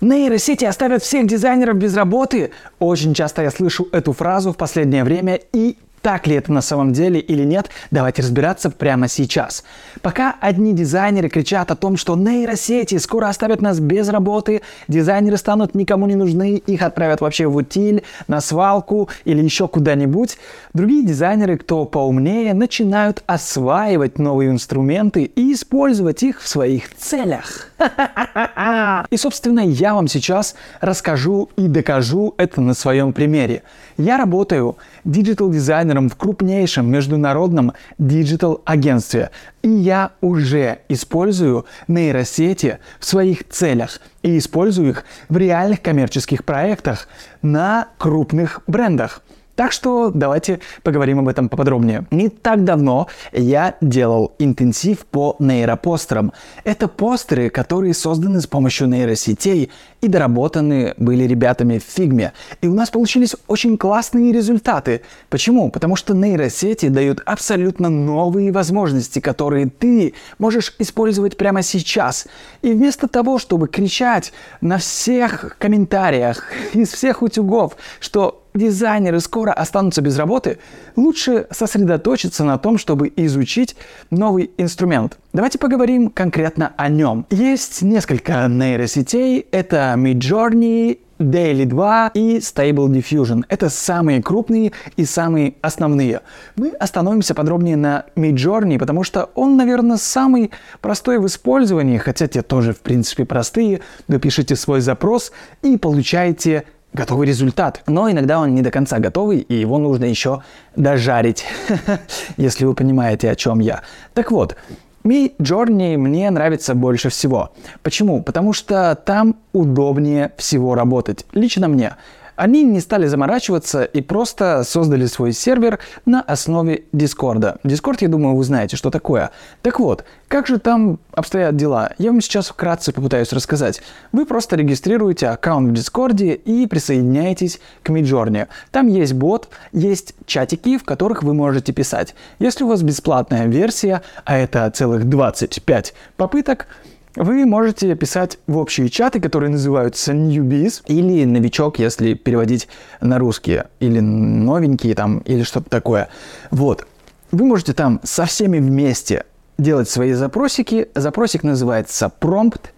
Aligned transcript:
Нейросети 0.00 0.64
оставят 0.64 1.02
всех 1.02 1.26
дизайнеров 1.26 1.76
без 1.76 1.96
работы. 1.96 2.52
Очень 2.78 3.14
часто 3.14 3.42
я 3.42 3.50
слышу 3.50 3.88
эту 3.90 4.12
фразу 4.12 4.52
в 4.52 4.56
последнее 4.56 5.02
время 5.02 5.40
и 5.52 5.76
так 6.02 6.26
ли 6.26 6.36
это 6.36 6.52
на 6.52 6.60
самом 6.60 6.92
деле 6.92 7.20
или 7.20 7.44
нет, 7.44 7.70
давайте 7.90 8.22
разбираться 8.22 8.70
прямо 8.70 9.08
сейчас. 9.08 9.64
Пока 10.02 10.36
одни 10.40 10.72
дизайнеры 10.72 11.28
кричат 11.28 11.70
о 11.70 11.76
том, 11.76 11.96
что 11.96 12.16
нейросети 12.16 12.98
скоро 12.98 13.28
оставят 13.28 13.60
нас 13.60 13.80
без 13.80 14.08
работы, 14.08 14.62
дизайнеры 14.86 15.36
станут 15.36 15.74
никому 15.74 16.06
не 16.06 16.14
нужны, 16.14 16.56
их 16.66 16.82
отправят 16.82 17.20
вообще 17.20 17.46
в 17.46 17.56
утиль, 17.56 18.02
на 18.26 18.40
свалку 18.40 19.08
или 19.24 19.42
еще 19.42 19.68
куда-нибудь, 19.68 20.38
другие 20.72 21.04
дизайнеры, 21.04 21.58
кто 21.58 21.84
поумнее, 21.84 22.54
начинают 22.54 23.22
осваивать 23.26 24.18
новые 24.18 24.50
инструменты 24.50 25.24
и 25.24 25.52
использовать 25.52 26.22
их 26.22 26.40
в 26.40 26.48
своих 26.48 26.94
целях. 26.96 27.70
И, 29.10 29.16
собственно, 29.16 29.60
я 29.60 29.94
вам 29.94 30.08
сейчас 30.08 30.54
расскажу 30.80 31.48
и 31.56 31.68
докажу 31.68 32.34
это 32.36 32.60
на 32.60 32.74
своем 32.74 33.12
примере. 33.12 33.62
Я 33.96 34.16
работаю 34.16 34.76
диджитал-дизайнером 35.04 35.97
в 36.06 36.16
крупнейшем 36.16 36.90
международном 36.90 37.72
диджитал-агентстве. 37.98 39.30
И 39.62 39.68
я 39.68 40.12
уже 40.20 40.80
использую 40.88 41.66
нейросети 41.88 42.78
в 43.00 43.04
своих 43.04 43.48
целях 43.48 44.00
и 44.22 44.38
использую 44.38 44.90
их 44.90 45.04
в 45.28 45.36
реальных 45.36 45.82
коммерческих 45.82 46.44
проектах 46.44 47.08
на 47.42 47.88
крупных 47.98 48.60
брендах. 48.66 49.22
Так 49.58 49.72
что 49.72 50.12
давайте 50.14 50.60
поговорим 50.84 51.18
об 51.18 51.26
этом 51.26 51.48
поподробнее. 51.48 52.06
Не 52.12 52.28
так 52.28 52.62
давно 52.62 53.08
я 53.32 53.74
делал 53.80 54.32
интенсив 54.38 55.04
по 55.04 55.34
нейропостерам. 55.40 56.32
Это 56.62 56.86
постеры, 56.86 57.50
которые 57.50 57.92
созданы 57.92 58.40
с 58.40 58.46
помощью 58.46 58.86
нейросетей 58.86 59.72
и 60.00 60.06
доработаны 60.06 60.94
были 60.96 61.24
ребятами 61.24 61.78
в 61.78 61.82
фигме. 61.82 62.34
И 62.62 62.68
у 62.68 62.74
нас 62.74 62.90
получились 62.90 63.34
очень 63.48 63.76
классные 63.76 64.32
результаты. 64.32 65.00
Почему? 65.28 65.72
Потому 65.72 65.96
что 65.96 66.14
нейросети 66.14 66.86
дают 66.86 67.20
абсолютно 67.26 67.88
новые 67.88 68.52
возможности, 68.52 69.18
которые 69.18 69.68
ты 69.68 70.14
можешь 70.38 70.72
использовать 70.78 71.36
прямо 71.36 71.62
сейчас. 71.62 72.28
И 72.62 72.70
вместо 72.70 73.08
того, 73.08 73.40
чтобы 73.40 73.66
кричать 73.66 74.32
на 74.60 74.78
всех 74.78 75.56
комментариях 75.58 76.44
из 76.74 76.92
всех 76.92 77.22
утюгов, 77.22 77.76
что 77.98 78.44
дизайнеры 78.58 79.20
скоро 79.20 79.52
останутся 79.52 80.02
без 80.02 80.18
работы, 80.18 80.58
лучше 80.96 81.46
сосредоточиться 81.50 82.44
на 82.44 82.58
том, 82.58 82.76
чтобы 82.76 83.12
изучить 83.16 83.76
новый 84.10 84.50
инструмент. 84.58 85.16
Давайте 85.32 85.58
поговорим 85.58 86.10
конкретно 86.10 86.72
о 86.76 86.88
нем. 86.88 87.26
Есть 87.30 87.82
несколько 87.82 88.46
нейросетей. 88.48 89.46
Это 89.52 89.94
Midjourney, 89.96 90.98
Daily 91.18 91.64
2 91.64 92.12
и 92.14 92.38
Stable 92.38 92.88
Diffusion. 92.88 93.44
Это 93.48 93.68
самые 93.68 94.22
крупные 94.22 94.72
и 94.96 95.04
самые 95.04 95.54
основные. 95.60 96.20
Мы 96.56 96.70
остановимся 96.70 97.34
подробнее 97.34 97.76
на 97.76 98.06
Midjourney, 98.16 98.78
потому 98.78 99.02
что 99.02 99.30
он, 99.34 99.56
наверное, 99.56 99.96
самый 99.96 100.50
простой 100.80 101.18
в 101.18 101.26
использовании, 101.26 101.98
хотя 101.98 102.28
те 102.28 102.42
тоже, 102.42 102.72
в 102.72 102.80
принципе, 102.80 103.24
простые. 103.24 103.80
Вы 104.06 104.18
пишете 104.20 104.54
свой 104.56 104.80
запрос 104.80 105.32
и 105.62 105.76
получаете 105.76 106.64
готовый 106.92 107.26
результат. 107.26 107.82
Но 107.86 108.10
иногда 108.10 108.40
он 108.40 108.54
не 108.54 108.62
до 108.62 108.70
конца 108.70 108.98
готовый, 108.98 109.38
и 109.38 109.54
его 109.54 109.78
нужно 109.78 110.04
еще 110.04 110.42
дожарить, 110.76 111.44
если 112.36 112.64
вы 112.64 112.74
понимаете, 112.74 113.30
о 113.30 113.36
чем 113.36 113.60
я. 113.60 113.82
Так 114.14 114.30
вот, 114.30 114.56
Midjourney 115.04 115.96
мне 115.96 116.30
нравится 116.30 116.74
больше 116.74 117.08
всего. 117.08 117.52
Почему? 117.82 118.22
Потому 118.22 118.52
что 118.52 118.94
там 118.94 119.36
удобнее 119.52 120.32
всего 120.36 120.74
работать. 120.74 121.24
Лично 121.32 121.68
мне. 121.68 121.94
Они 122.38 122.62
не 122.62 122.78
стали 122.78 123.08
заморачиваться 123.08 123.82
и 123.82 124.00
просто 124.00 124.62
создали 124.62 125.06
свой 125.06 125.32
сервер 125.32 125.80
на 126.06 126.20
основе 126.22 126.84
Дискорда. 126.92 127.58
Дискорд, 127.64 128.00
я 128.00 128.08
думаю, 128.08 128.36
вы 128.36 128.44
знаете, 128.44 128.76
что 128.76 128.90
такое. 128.90 129.32
Так 129.60 129.80
вот, 129.80 130.04
как 130.28 130.46
же 130.46 130.60
там 130.60 131.00
обстоят 131.10 131.56
дела? 131.56 131.90
Я 131.98 132.12
вам 132.12 132.20
сейчас 132.20 132.46
вкратце 132.46 132.92
попытаюсь 132.92 133.32
рассказать. 133.32 133.82
Вы 134.12 134.24
просто 134.24 134.54
регистрируете 134.54 135.26
аккаунт 135.26 135.70
в 135.70 135.72
Дискорде 135.72 136.34
и 136.34 136.68
присоединяетесь 136.68 137.58
к 137.82 137.90
Midjourney. 137.90 138.46
Там 138.70 138.86
есть 138.86 139.14
бот, 139.14 139.48
есть 139.72 140.14
чатики, 140.24 140.78
в 140.78 140.84
которых 140.84 141.24
вы 141.24 141.34
можете 141.34 141.72
писать. 141.72 142.14
Если 142.38 142.62
у 142.62 142.68
вас 142.68 142.82
бесплатная 142.82 143.46
версия, 143.46 144.02
а 144.24 144.38
это 144.38 144.70
целых 144.70 145.08
25 145.08 145.92
попыток, 146.16 146.68
вы 147.16 147.46
можете 147.46 147.94
писать 147.94 148.38
в 148.46 148.58
общие 148.58 148.88
чаты, 148.88 149.20
которые 149.20 149.50
называются 149.50 150.12
newbies, 150.12 150.82
или 150.86 151.24
новичок, 151.24 151.78
если 151.78 152.14
переводить 152.14 152.68
на 153.00 153.18
русский, 153.18 153.62
или 153.80 154.00
новенький 154.00 154.94
там, 154.94 155.18
или 155.18 155.42
что-то 155.42 155.70
такое. 155.70 156.08
Вот. 156.50 156.86
Вы 157.30 157.44
можете 157.44 157.72
там 157.72 158.00
со 158.04 158.24
всеми 158.24 158.58
вместе 158.58 159.24
делать 159.58 159.88
свои 159.88 160.12
запросики. 160.12 160.88
Запросик 160.94 161.42
называется 161.42 162.10
prompt 162.20 162.70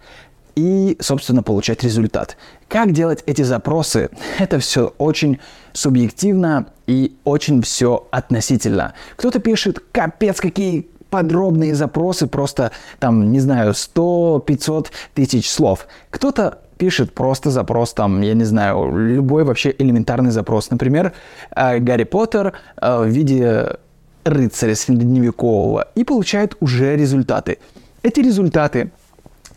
и, 0.55 0.97
собственно, 0.99 1.43
получать 1.43 1.83
результат. 1.83 2.37
Как 2.67 2.91
делать 2.91 3.23
эти 3.25 3.43
запросы? 3.43 4.09
Это 4.39 4.59
все 4.59 4.93
очень 4.97 5.39
субъективно 5.73 6.67
и 6.87 7.15
очень 7.23 7.61
все 7.61 8.07
относительно. 8.11 8.93
Кто-то 9.15 9.39
пишет, 9.39 9.79
капец, 9.91 10.41
какие 10.41 10.87
подробные 11.11 11.75
запросы, 11.75 12.25
просто 12.25 12.71
там, 12.99 13.31
не 13.31 13.39
знаю, 13.39 13.73
100-500 13.73 14.87
тысяч 15.13 15.47
слов. 15.49 15.85
Кто-то 16.09 16.59
пишет 16.77 17.13
просто 17.13 17.51
запрос, 17.51 17.93
там, 17.93 18.21
я 18.21 18.33
не 18.33 18.45
знаю, 18.45 18.97
любой 18.97 19.43
вообще 19.43 19.75
элементарный 19.77 20.31
запрос. 20.31 20.71
Например, 20.71 21.13
э, 21.55 21.77
Гарри 21.77 22.05
Поттер 22.05 22.53
э, 22.81 23.03
в 23.03 23.07
виде 23.07 23.77
рыцаря 24.23 24.75
средневекового 24.75 25.89
и 25.93 26.03
получает 26.03 26.55
уже 26.59 26.95
результаты. 26.95 27.59
Эти 28.01 28.21
результаты 28.21 28.91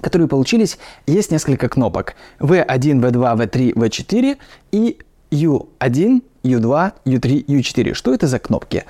которые 0.02 0.28
получились, 0.28 0.78
есть 1.06 1.30
несколько 1.30 1.68
кнопок. 1.68 2.14
V1, 2.40 3.00
V2, 3.00 3.36
V3, 3.38 3.72
V4 3.74 4.36
и 4.72 4.98
U1, 5.30 6.22
U2, 6.42 6.92
U3, 7.06 7.44
U4. 7.46 7.94
Что 7.94 8.12
это 8.12 8.26
за 8.26 8.38
кнопки? 8.38 8.84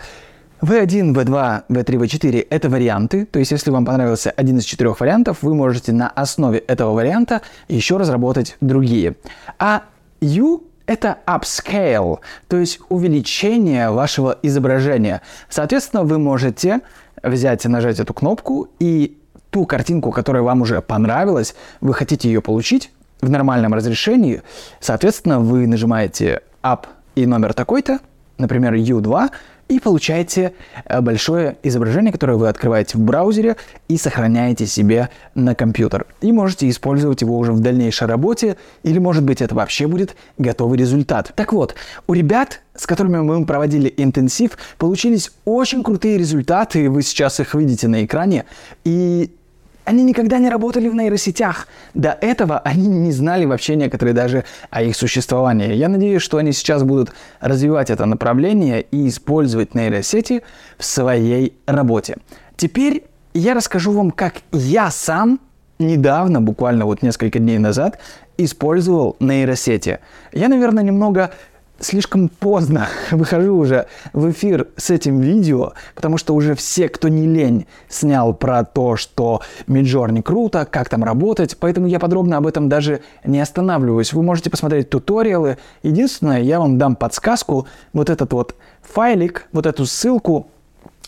V1, 0.64 1.12
V2, 1.12 1.64
V3, 1.68 1.98
V4– 1.98 2.46
это 2.50 2.70
варианты, 2.70 3.26
то 3.26 3.38
есть 3.38 3.50
если 3.50 3.70
вам 3.70 3.84
понравился 3.84 4.30
один 4.30 4.56
из 4.56 4.64
четырех 4.64 4.98
вариантов, 4.98 5.42
вы 5.42 5.54
можете 5.54 5.92
на 5.92 6.08
основе 6.08 6.58
этого 6.58 6.94
варианта 6.94 7.42
еще 7.68 7.98
разработать 7.98 8.56
другие. 8.62 9.16
А 9.58 9.82
U 10.22 10.62
это 10.86 11.18
upscale, 11.26 12.20
то 12.48 12.56
есть 12.56 12.80
увеличение 12.88 13.90
вашего 13.90 14.38
изображения. 14.42 15.20
Соответственно, 15.50 16.02
вы 16.02 16.18
можете 16.18 16.80
взять 17.22 17.66
и 17.66 17.68
нажать 17.68 18.00
эту 18.00 18.14
кнопку, 18.14 18.68
и 18.78 19.18
ту 19.50 19.66
картинку, 19.66 20.12
которая 20.12 20.42
вам 20.42 20.62
уже 20.62 20.80
понравилась, 20.80 21.54
вы 21.82 21.92
хотите 21.92 22.30
ее 22.30 22.40
получить 22.40 22.90
в 23.20 23.28
нормальном 23.28 23.74
разрешении, 23.74 24.40
соответственно, 24.80 25.40
вы 25.40 25.66
нажимаете 25.66 26.40
up 26.62 26.86
и 27.16 27.26
номер 27.26 27.52
такой-то, 27.52 27.98
например, 28.38 28.72
U2, 28.74 29.30
и 29.68 29.80
получаете 29.80 30.54
э, 30.84 31.00
большое 31.00 31.56
изображение, 31.62 32.12
которое 32.12 32.36
вы 32.36 32.48
открываете 32.48 32.98
в 32.98 33.00
браузере 33.00 33.56
и 33.88 33.96
сохраняете 33.96 34.66
себе 34.66 35.10
на 35.34 35.54
компьютер. 35.54 36.06
И 36.20 36.32
можете 36.32 36.68
использовать 36.68 37.22
его 37.22 37.38
уже 37.38 37.52
в 37.52 37.60
дальнейшей 37.60 38.06
работе, 38.06 38.56
или 38.82 38.98
может 38.98 39.24
быть 39.24 39.40
это 39.40 39.54
вообще 39.54 39.86
будет 39.86 40.16
готовый 40.38 40.78
результат. 40.78 41.32
Так 41.34 41.52
вот, 41.52 41.74
у 42.06 42.12
ребят, 42.14 42.60
с 42.74 42.86
которыми 42.86 43.18
мы 43.18 43.44
проводили 43.46 43.92
интенсив, 43.96 44.58
получились 44.78 45.30
очень 45.44 45.82
крутые 45.82 46.18
результаты, 46.18 46.90
вы 46.90 47.02
сейчас 47.02 47.40
их 47.40 47.54
видите 47.54 47.88
на 47.88 48.04
экране, 48.04 48.44
и 48.84 49.34
они 49.84 50.02
никогда 50.02 50.38
не 50.38 50.48
работали 50.48 50.88
в 50.88 50.94
нейросетях. 50.94 51.68
До 51.94 52.10
этого 52.20 52.58
они 52.60 52.86
не 52.88 53.12
знали 53.12 53.44
вообще 53.44 53.76
некоторые 53.76 54.14
даже 54.14 54.44
о 54.70 54.82
их 54.82 54.96
существовании. 54.96 55.74
Я 55.74 55.88
надеюсь, 55.88 56.22
что 56.22 56.38
они 56.38 56.52
сейчас 56.52 56.82
будут 56.82 57.12
развивать 57.40 57.90
это 57.90 58.06
направление 58.06 58.82
и 58.82 59.08
использовать 59.08 59.74
нейросети 59.74 60.42
в 60.78 60.84
своей 60.84 61.56
работе. 61.66 62.16
Теперь 62.56 63.04
я 63.34 63.54
расскажу 63.54 63.92
вам, 63.92 64.10
как 64.10 64.36
я 64.52 64.90
сам 64.90 65.40
недавно, 65.78 66.40
буквально 66.40 66.84
вот 66.84 67.02
несколько 67.02 67.38
дней 67.38 67.58
назад, 67.58 67.98
использовал 68.38 69.16
нейросети. 69.20 69.98
Я, 70.32 70.48
наверное, 70.48 70.82
немного 70.82 71.32
слишком 71.80 72.28
поздно 72.28 72.88
выхожу 73.10 73.56
уже 73.56 73.86
в 74.12 74.30
эфир 74.30 74.68
с 74.76 74.90
этим 74.90 75.20
видео, 75.20 75.72
потому 75.94 76.18
что 76.18 76.34
уже 76.34 76.54
все, 76.54 76.88
кто 76.88 77.08
не 77.08 77.26
лень, 77.26 77.66
снял 77.88 78.34
про 78.34 78.64
то, 78.64 78.96
что 78.96 79.40
Midjourney 79.66 80.22
круто, 80.22 80.66
как 80.70 80.88
там 80.88 81.04
работать, 81.04 81.56
поэтому 81.58 81.86
я 81.86 81.98
подробно 81.98 82.36
об 82.36 82.46
этом 82.46 82.68
даже 82.68 83.00
не 83.24 83.40
останавливаюсь. 83.40 84.12
Вы 84.12 84.22
можете 84.22 84.50
посмотреть 84.50 84.90
туториалы. 84.90 85.58
Единственное, 85.82 86.40
я 86.40 86.58
вам 86.60 86.78
дам 86.78 86.96
подсказку, 86.96 87.66
вот 87.92 88.10
этот 88.10 88.32
вот 88.32 88.54
файлик, 88.82 89.46
вот 89.52 89.66
эту 89.66 89.86
ссылку 89.86 90.48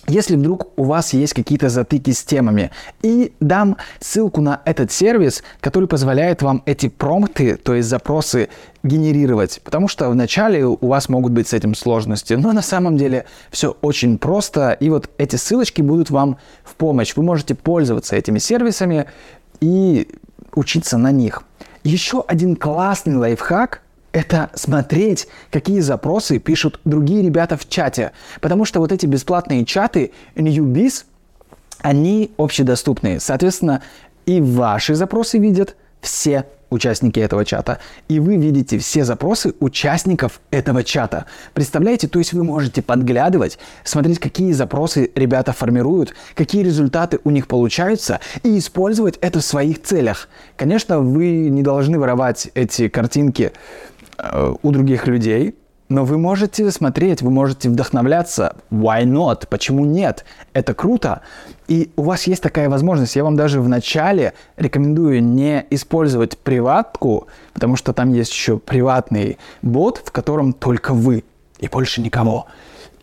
если 0.07 0.37
вдруг 0.37 0.69
у 0.77 0.85
вас 0.85 1.13
есть 1.13 1.35
какие-то 1.35 1.69
затыки 1.69 2.13
с 2.13 2.23
темами. 2.23 2.71
И 3.03 3.33
дам 3.41 3.77
ссылку 4.01 4.41
на 4.41 4.61
этот 4.65 4.93
сервис, 4.93 5.43
который 5.61 5.89
позволяет 5.89 6.43
вам 6.43 6.63
эти 6.67 6.89
промпты, 6.89 7.57
то 7.57 7.75
есть 7.75 7.89
запросы, 7.89 8.49
генерировать. 8.83 9.61
Потому 9.65 9.89
что 9.89 10.09
вначале 10.09 10.65
у 10.65 10.87
вас 10.87 11.09
могут 11.09 11.33
быть 11.33 11.49
с 11.49 11.53
этим 11.53 11.75
сложности. 11.75 12.35
Но 12.35 12.53
на 12.53 12.63
самом 12.63 12.97
деле 12.97 13.27
все 13.51 13.77
очень 13.83 14.19
просто. 14.19 14.73
И 14.73 14.89
вот 14.91 15.11
эти 15.19 15.37
ссылочки 15.37 15.83
будут 15.83 16.11
вам 16.11 16.39
в 16.65 16.75
помощь. 16.77 17.15
Вы 17.17 17.23
можете 17.23 17.55
пользоваться 17.55 18.17
этими 18.17 18.39
сервисами 18.39 19.07
и 19.61 20.09
учиться 20.55 20.99
на 20.99 21.11
них. 21.11 21.43
Еще 21.83 22.25
один 22.27 22.57
классный 22.57 23.17
лайфхак– 23.17 23.83
это 24.13 24.51
смотреть, 24.55 25.29
какие 25.51 25.81
запросы 25.81 26.39
пишут 26.39 26.81
другие 26.85 27.23
ребята 27.23 27.57
в 27.57 27.69
чате. 27.69 28.13
Потому 28.41 28.65
что 28.65 28.81
вот 28.81 28.93
эти 28.93 29.07
бесплатные 29.07 29.65
чаты 29.65 30.13
Newbiz, 30.35 31.05
они 31.81 32.33
общедоступные. 32.39 33.21
Соответственно, 33.21 33.83
и 34.25 34.41
ваши 34.41 34.95
запросы 34.95 35.39
видят 35.39 35.77
все 36.01 36.47
участники 36.71 37.21
этого 37.21 37.45
чата. 37.45 37.79
И 38.09 38.19
вы 38.21 38.37
видите 38.37 38.79
все 38.79 39.05
запросы 39.05 39.55
участников 39.61 40.41
этого 40.51 40.83
чата. 40.83 41.27
Представляете, 41.55 42.09
то 42.09 42.19
есть 42.19 42.33
вы 42.33 42.45
можете 42.45 42.83
подглядывать, 42.83 43.59
смотреть, 43.85 44.19
какие 44.19 44.53
запросы 44.53 45.11
ребята 45.15 45.53
формируют, 45.53 46.15
какие 46.35 46.63
результаты 46.63 47.21
у 47.25 47.31
них 47.31 47.47
получаются, 47.47 48.21
и 48.43 48.59
использовать 48.59 49.17
это 49.21 49.41
в 49.41 49.45
своих 49.45 49.83
целях. 49.83 50.29
Конечно, 50.57 51.01
вы 51.01 51.49
не 51.49 51.63
должны 51.63 51.99
воровать 51.99 52.49
эти 52.55 52.89
картинки 52.89 53.53
у 54.63 54.71
других 54.71 55.07
людей, 55.07 55.55
но 55.89 56.05
вы 56.05 56.19
можете 56.19 56.71
смотреть, 56.73 57.23
вы 57.23 57.31
можете 57.31 57.69
вдохновляться. 57.69 58.57
Why 58.71 59.05
not? 59.05 59.47
Почему 59.49 59.85
нет? 59.85 60.25
Это 60.53 60.75
круто. 60.75 61.21
И 61.69 61.93
у 61.97 62.03
вас 62.03 62.27
есть 62.27 62.43
такая 62.43 62.69
возможность. 62.69 63.15
Я 63.15 63.23
вам 63.23 63.37
даже 63.37 63.61
в 63.61 63.69
начале 63.69 64.33
рекомендую 64.57 65.23
не 65.23 65.65
использовать 65.71 66.39
приватку, 66.39 67.29
потому 67.55 67.77
что 67.77 67.93
там 67.93 68.13
есть 68.13 68.33
еще 68.33 68.59
приватный 68.59 69.39
бот, 69.63 70.03
в 70.05 70.11
котором 70.11 70.53
только 70.53 70.93
вы 70.93 71.25
и 71.61 71.69
больше 71.69 72.01
никого. 72.01 72.47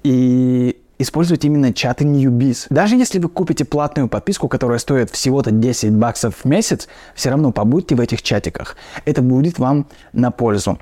И 0.04 0.77
использовать 1.00 1.45
именно 1.45 1.74
чаты 1.74 2.04
Newbiz. 2.04 2.68
Даже 2.69 2.98
если 2.98 3.19
вы 3.19 3.30
купите 3.30 3.63
платную 3.63 4.10
подписку, 4.10 4.50
которая 4.50 4.80
стоит 4.80 5.10
всего-то 5.10 5.51
10 5.51 5.94
баксов 5.94 6.36
в 6.44 6.45
месяц, 6.45 6.89
все 7.15 7.30
равно 7.30 7.51
побудьте 7.51 7.95
в 7.95 8.01
этих 8.01 8.21
чатиках. 8.21 8.75
Это 9.06 9.21
будет 9.21 9.57
вам 9.57 9.88
на 10.12 10.31
пользу. 10.31 10.77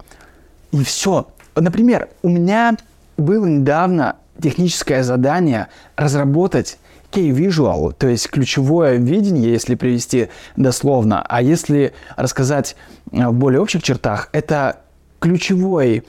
И 0.71 0.83
все. 0.83 1.27
Например, 1.55 2.09
у 2.23 2.29
меня 2.29 2.77
было 3.17 3.45
недавно 3.45 4.15
техническое 4.41 5.03
задание 5.03 5.67
разработать 5.95 6.77
K-Visual, 7.11 7.93
то 7.93 8.07
есть 8.07 8.29
ключевое 8.29 8.95
видение, 8.95 9.51
если 9.51 9.75
привести 9.75 10.29
дословно. 10.55 11.23
А 11.27 11.41
если 11.41 11.93
рассказать 12.15 12.75
э, 13.11 13.27
в 13.27 13.33
более 13.33 13.59
общих 13.59 13.83
чертах, 13.83 14.29
это 14.31 14.77
ключевой 15.19 16.05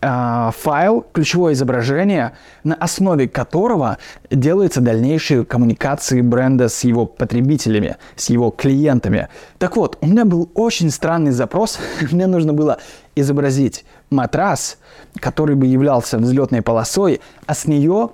э, 0.00 0.50
файл, 0.56 1.06
ключевое 1.12 1.52
изображение, 1.54 2.32
на 2.64 2.74
основе 2.74 3.28
которого 3.28 3.98
делаются 4.30 4.80
дальнейшие 4.80 5.44
коммуникации 5.44 6.20
бренда 6.20 6.68
с 6.68 6.84
его 6.84 7.06
потребителями, 7.06 7.96
с 8.16 8.30
его 8.30 8.50
клиентами. 8.50 9.28
Так 9.58 9.76
вот, 9.76 9.98
у 10.00 10.06
меня 10.06 10.24
был 10.24 10.50
очень 10.54 10.90
странный 10.90 11.32
запрос. 11.32 11.78
Мне 12.10 12.26
нужно 12.26 12.52
было 12.52 12.78
изобразить 13.14 13.84
матрас, 14.10 14.78
который 15.16 15.54
бы 15.54 15.66
являлся 15.66 16.18
взлетной 16.18 16.62
полосой, 16.62 17.20
а 17.46 17.54
с 17.54 17.66
нее 17.66 18.10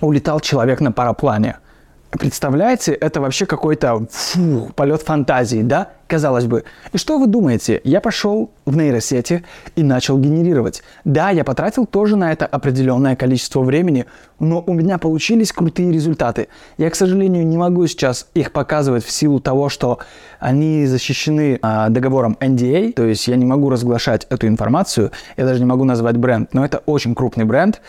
улетал 0.00 0.40
человек 0.40 0.80
на 0.80 0.92
параплане– 0.92 1.56
Представляете, 2.10 2.92
это 2.92 3.20
вообще 3.20 3.46
какой-то 3.46 4.06
фу, 4.10 4.70
полет 4.74 5.02
фантазии, 5.02 5.62
да? 5.62 5.90
Казалось 6.10 6.46
бы. 6.46 6.64
И 6.92 6.98
что 6.98 7.18
вы 7.20 7.28
думаете? 7.28 7.80
Я 7.84 8.00
пошел 8.00 8.50
в 8.66 8.76
нейросети 8.76 9.44
и 9.76 9.84
начал 9.84 10.18
генерировать. 10.18 10.82
Да, 11.04 11.30
я 11.30 11.44
потратил 11.44 11.86
тоже 11.86 12.16
на 12.16 12.32
это 12.32 12.46
определенное 12.46 13.14
количество 13.14 13.60
времени, 13.60 14.06
но 14.40 14.60
у 14.66 14.72
меня 14.72 14.98
получились 14.98 15.52
крутые 15.52 15.92
результаты. 15.92 16.48
Я, 16.78 16.90
к 16.90 16.96
сожалению, 16.96 17.46
не 17.46 17.56
могу 17.56 17.86
сейчас 17.86 18.26
их 18.34 18.50
показывать 18.50 19.04
в 19.04 19.10
силу 19.12 19.38
того, 19.38 19.68
что 19.68 20.00
они 20.40 20.84
защищены 20.86 21.60
а, 21.62 21.90
договором 21.90 22.36
NDA, 22.40 22.92
то 22.94 23.04
есть 23.04 23.28
я 23.28 23.36
не 23.36 23.46
могу 23.46 23.70
разглашать 23.70 24.26
эту 24.30 24.48
информацию, 24.48 25.12
я 25.36 25.44
даже 25.44 25.60
не 25.60 25.66
могу 25.66 25.84
назвать 25.84 26.16
бренд, 26.16 26.52
но 26.52 26.64
это 26.64 26.78
очень 26.86 27.14
крупный 27.14 27.44
бренд, 27.44 27.80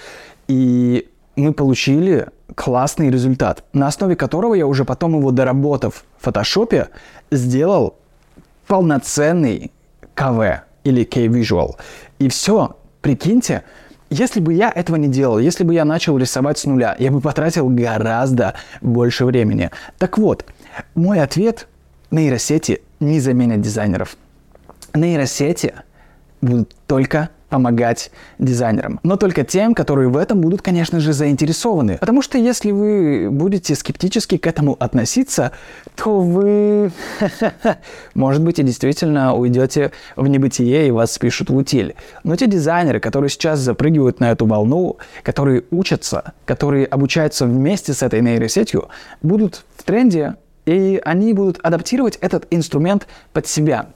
и 0.47 1.09
мы 1.35 1.53
получили 1.53 2.27
классный 2.53 3.09
результат, 3.09 3.63
на 3.73 3.87
основе 3.87 4.15
которого 4.15 4.53
я 4.53 4.67
уже 4.67 4.85
потом 4.85 5.17
его 5.17 5.31
доработав 5.31 6.05
в 6.19 6.23
фотошопе, 6.25 6.89
сделал 7.31 7.95
полноценный 8.67 9.71
КВ 10.13 10.63
или 10.83 11.03
K-Visual. 11.03 11.75
И 12.19 12.29
все, 12.29 12.77
прикиньте, 13.01 13.63
если 14.09 14.39
бы 14.39 14.53
я 14.53 14.69
этого 14.69 14.97
не 14.97 15.07
делал, 15.07 15.39
если 15.39 15.63
бы 15.63 15.73
я 15.73 15.85
начал 15.85 16.17
рисовать 16.17 16.59
с 16.59 16.65
нуля, 16.65 16.95
я 16.99 17.11
бы 17.11 17.21
потратил 17.21 17.69
гораздо 17.69 18.55
больше 18.81 19.25
времени. 19.25 19.71
Так 19.97 20.17
вот, 20.17 20.45
мой 20.95 21.21
ответ– 21.21 21.67
нейросети 22.11 22.81
не 22.99 23.19
заменят 23.19 23.61
дизайнеров. 23.61 24.17
Нейросети 24.93 25.73
будут 26.41 26.75
только 26.85 27.29
помогать 27.51 28.11
дизайнерам. 28.39 28.99
Но 29.03 29.17
только 29.17 29.43
тем, 29.43 29.75
которые 29.75 30.07
в 30.07 30.15
этом 30.15 30.39
будут, 30.39 30.61
конечно 30.61 31.01
же, 31.01 31.11
заинтересованы. 31.11 31.97
Потому 31.99 32.21
что 32.21 32.37
если 32.37 32.71
вы 32.71 33.29
будете 33.29 33.75
скептически 33.75 34.37
к 34.37 34.47
этому 34.47 34.77
относиться, 34.79 35.51
то 35.95 36.21
вы, 36.21 36.91
может 38.15 38.41
быть, 38.41 38.57
и 38.57 38.63
действительно 38.63 39.35
уйдете 39.35 39.91
в 40.15 40.27
небытие 40.27 40.87
и 40.87 40.91
вас 40.91 41.11
спишут 41.11 41.49
в 41.49 41.55
утиль. 41.57 41.95
Но 42.23 42.37
те 42.37 42.47
дизайнеры, 42.47 43.01
которые 43.01 43.29
сейчас 43.29 43.59
запрыгивают 43.59 44.21
на 44.21 44.31
эту 44.31 44.45
волну, 44.45 44.97
которые 45.21 45.63
учатся, 45.71 46.33
которые 46.45 46.85
обучаются 46.85 47.45
вместе 47.45 47.93
с 47.93 48.01
этой 48.01 48.21
нейросетью, 48.21 48.87
будут 49.21 49.65
в 49.75 49.83
тренде, 49.83 50.35
и 50.65 51.01
они 51.03 51.33
будут 51.33 51.59
адаптировать 51.61 52.17
этот 52.21 52.47
инструмент 52.49 53.07
под 53.33 53.45
себя. 53.45 53.87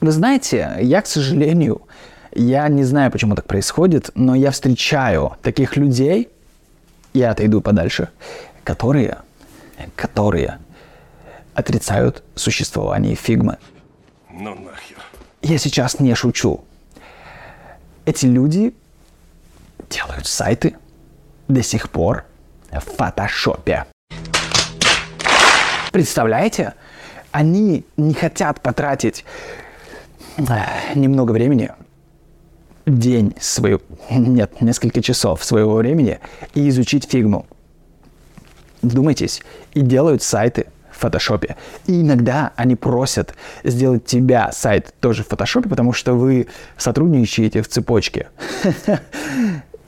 Вы 0.00 0.10
знаете, 0.10 0.78
я, 0.80 1.02
к 1.02 1.06
сожалению, 1.06 1.82
я 2.32 2.68
не 2.68 2.84
знаю, 2.84 3.10
почему 3.10 3.34
так 3.34 3.46
происходит, 3.46 4.10
но 4.14 4.34
я 4.34 4.50
встречаю 4.50 5.36
таких 5.42 5.76
людей, 5.76 6.28
я 7.12 7.30
отойду 7.30 7.60
подальше, 7.60 8.08
которые, 8.62 9.18
которые 9.96 10.58
отрицают 11.54 12.22
существование 12.34 13.14
фигмы. 13.14 13.58
Ну 14.32 14.54
нахер. 14.54 14.98
Я 15.42 15.58
сейчас 15.58 15.98
не 16.00 16.14
шучу. 16.14 16.62
Эти 18.04 18.26
люди 18.26 18.74
делают 19.88 20.26
сайты 20.26 20.76
до 21.48 21.62
сих 21.62 21.90
пор 21.90 22.24
в 22.70 22.80
фотошопе. 22.80 23.86
Представляете? 25.92 26.74
Они 27.32 27.84
не 27.96 28.14
хотят 28.14 28.60
потратить 28.60 29.24
э, 30.36 30.42
немного 30.94 31.32
времени 31.32 31.70
день 32.98 33.34
своего, 33.40 33.80
нет, 34.10 34.60
несколько 34.60 35.02
часов 35.02 35.44
своего 35.44 35.74
времени 35.76 36.18
и 36.54 36.68
изучить 36.68 37.08
фигму. 37.10 37.46
Вдумайтесь, 38.82 39.42
и 39.74 39.80
делают 39.80 40.22
сайты 40.22 40.66
в 40.90 40.98
фотошопе. 40.98 41.56
И 41.86 42.00
иногда 42.00 42.52
они 42.56 42.76
просят 42.76 43.34
сделать 43.62 44.06
тебя 44.06 44.50
сайт 44.52 44.94
тоже 45.00 45.22
в 45.22 45.28
фотошопе, 45.28 45.68
потому 45.68 45.92
что 45.92 46.14
вы 46.14 46.46
сотрудничаете 46.76 47.62
в 47.62 47.68
цепочке. 47.68 48.28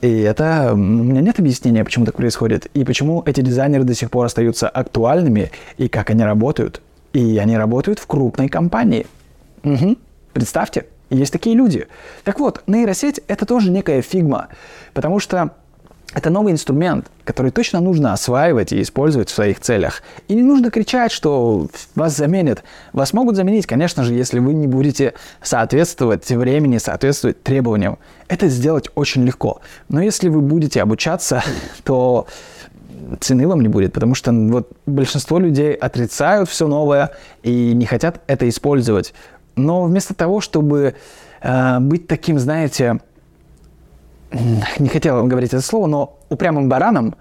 И 0.01 0.19
это... 0.19 0.71
У 0.73 0.75
меня 0.75 1.21
нет 1.21 1.39
объяснения, 1.39 1.85
почему 1.85 2.05
так 2.05 2.17
происходит. 2.17 2.65
И 2.73 2.83
почему 2.83 3.23
эти 3.25 3.39
дизайнеры 3.39 3.85
до 3.85 3.95
сих 3.95 4.11
пор 4.11 4.25
остаются 4.25 4.67
актуальными, 4.67 5.49
и 5.77 5.87
как 5.87 6.09
они 6.09 6.23
работают. 6.23 6.81
И 7.13 7.37
они 7.37 7.55
работают 7.55 7.99
в 7.99 8.07
крупной 8.07 8.49
компании. 8.49 9.07
Угу. 9.63 9.97
Представьте. 10.33 10.87
Есть 11.13 11.31
такие 11.31 11.55
люди. 11.55 11.87
Так 12.23 12.39
вот, 12.39 12.63
нейросеть— 12.67 13.21
это 13.27 13.45
тоже 13.45 13.69
некая 13.69 14.01
фигма, 14.01 14.47
потому 14.93 15.19
что 15.19 15.51
это 16.13 16.29
новый 16.29 16.53
инструмент, 16.53 17.07
который 17.23 17.51
точно 17.51 17.79
нужно 17.79 18.13
осваивать 18.13 18.71
и 18.71 18.81
использовать 18.81 19.29
в 19.29 19.33
своих 19.33 19.59
целях. 19.59 20.03
И 20.27 20.35
не 20.35 20.43
нужно 20.43 20.69
кричать, 20.69 21.11
что 21.11 21.67
вас 21.95 22.15
заменят. 22.15 22.63
Вас 22.93 23.13
могут 23.13 23.35
заменить, 23.35 23.65
конечно 23.65 24.03
же, 24.03 24.13
если 24.13 24.39
вы 24.39 24.53
не 24.53 24.67
будете 24.67 25.13
соответствовать 25.41 26.27
времени, 26.29 26.77
соответствовать 26.77 27.41
требованиям. 27.41 27.97
Это 28.27 28.47
сделать 28.47 28.89
очень 28.95 29.23
легко. 29.23 29.61
Но 29.89 30.01
если 30.01 30.29
вы 30.29 30.41
будете 30.41 30.81
обучаться, 30.81 31.43
то 31.83 32.27
цены 33.19 33.47
вам 33.47 33.61
не 33.61 33.67
будет, 33.67 33.93
потому 33.93 34.15
что 34.15 34.31
вот 34.31 34.69
большинство 34.85 35.39
людей 35.39 35.73
отрицают 35.73 36.49
все 36.49 36.67
новое 36.67 37.11
и 37.41 37.73
не 37.73 37.85
хотят 37.85 38.21
это 38.27 38.47
использовать. 38.47 39.13
Но 39.55 39.83
вместо 39.83 40.13
того, 40.13 40.41
чтобы 40.41 40.95
э, 41.41 41.79
быть 41.79 42.07
таким, 42.07 42.39
знаете, 42.39 42.99
не 44.79 44.89
хотел 44.89 45.25
говорить 45.27 45.53
это 45.53 45.61
слово, 45.61 45.87
но 45.87 46.19
упрямым 46.29 46.69
бараном, 46.69 47.15